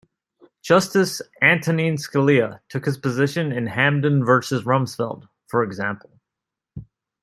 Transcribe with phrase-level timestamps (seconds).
[0.63, 6.09] Justice Antonin Scalia took this position in "Hamdan versus Rumsfeld", for example.